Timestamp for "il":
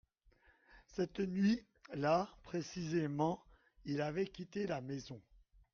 3.85-4.01